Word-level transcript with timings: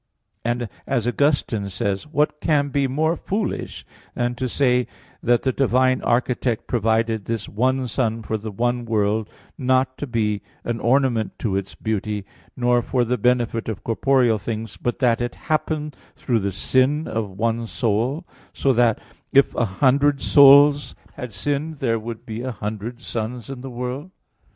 And, 0.43 0.67
as 0.87 1.07
Augustine 1.07 1.69
says 1.69 2.05
(De 2.05 2.09
Civ. 2.09 2.09
Dei 2.09 2.09
ii, 2.09 2.11
3): 2.11 2.11
"What 2.17 2.41
can 2.41 2.69
be 2.69 2.87
more 2.87 3.15
foolish 3.15 3.85
than 4.15 4.33
to 4.33 4.49
say 4.49 4.87
that 5.21 5.43
the 5.43 5.51
divine 5.51 6.01
Architect 6.01 6.65
provided 6.65 7.25
this 7.25 7.47
one 7.47 7.87
sun 7.87 8.23
for 8.23 8.35
the 8.35 8.49
one 8.49 8.85
world, 8.85 9.29
not 9.59 9.99
to 9.99 10.07
be 10.07 10.41
an 10.63 10.79
ornament 10.79 11.37
to 11.37 11.55
its 11.55 11.75
beauty, 11.75 12.25
nor 12.57 12.81
for 12.81 13.03
the 13.05 13.19
benefit 13.19 13.69
of 13.69 13.83
corporeal 13.83 14.39
things, 14.39 14.75
but 14.75 14.97
that 14.97 15.21
it 15.21 15.35
happened 15.35 15.95
through 16.15 16.39
the 16.39 16.51
sin 16.51 17.07
of 17.07 17.29
one 17.37 17.67
soul; 17.67 18.25
so 18.53 18.73
that, 18.73 18.97
if 19.31 19.53
a 19.53 19.65
hundred 19.65 20.19
souls 20.19 20.95
had 21.13 21.31
sinned, 21.31 21.75
there 21.77 21.99
would 21.99 22.25
be 22.25 22.41
a 22.41 22.49
hundred 22.51 22.99
suns 23.01 23.51
in 23.51 23.61
the 23.61 23.69
world?" 23.69 24.09